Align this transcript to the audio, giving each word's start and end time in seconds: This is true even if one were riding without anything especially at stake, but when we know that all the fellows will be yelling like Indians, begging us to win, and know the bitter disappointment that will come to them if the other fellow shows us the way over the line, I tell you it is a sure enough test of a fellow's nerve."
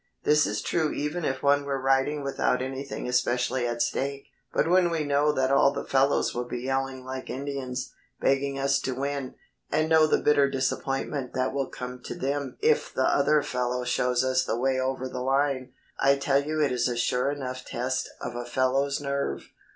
This 0.23 0.47
is 0.47 0.63
true 0.63 0.91
even 0.91 1.23
if 1.23 1.43
one 1.43 1.63
were 1.63 1.79
riding 1.79 2.23
without 2.23 2.59
anything 2.59 3.07
especially 3.07 3.67
at 3.67 3.83
stake, 3.83 4.23
but 4.51 4.67
when 4.67 4.89
we 4.89 5.03
know 5.03 5.31
that 5.31 5.51
all 5.51 5.71
the 5.71 5.85
fellows 5.85 6.33
will 6.33 6.45
be 6.47 6.57
yelling 6.61 7.05
like 7.05 7.29
Indians, 7.29 7.93
begging 8.19 8.57
us 8.57 8.79
to 8.79 8.95
win, 8.95 9.35
and 9.71 9.89
know 9.89 10.07
the 10.07 10.17
bitter 10.17 10.49
disappointment 10.49 11.33
that 11.33 11.53
will 11.53 11.69
come 11.69 12.01
to 12.01 12.15
them 12.15 12.57
if 12.61 12.91
the 12.91 13.03
other 13.05 13.43
fellow 13.43 13.83
shows 13.83 14.23
us 14.23 14.43
the 14.43 14.57
way 14.57 14.79
over 14.79 15.07
the 15.07 15.21
line, 15.21 15.71
I 15.99 16.15
tell 16.15 16.43
you 16.43 16.59
it 16.59 16.71
is 16.71 16.87
a 16.87 16.97
sure 16.97 17.29
enough 17.31 17.63
test 17.63 18.09
of 18.21 18.35
a 18.35 18.43
fellow's 18.45 18.99
nerve." 19.01 19.51